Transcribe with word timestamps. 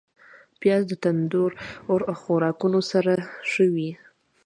پیاز 0.59 0.83
د 0.87 0.93
تندور 1.03 1.51
خوراکونو 2.21 2.79
سره 2.91 3.13
ښه 3.49 3.65
وي 3.73 3.91